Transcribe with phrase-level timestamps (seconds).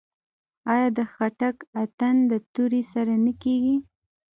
[0.73, 3.75] آیا د خټک اتن د تورې سره نه کیږي؟